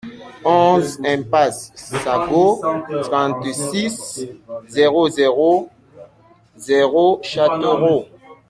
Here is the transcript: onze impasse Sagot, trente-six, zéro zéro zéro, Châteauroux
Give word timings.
onze 0.59 0.93
impasse 1.15 1.63
Sagot, 2.03 2.53
trente-six, 3.07 3.91
zéro 4.75 4.99
zéro 5.17 5.51
zéro, 6.67 7.05
Châteauroux 7.31 8.05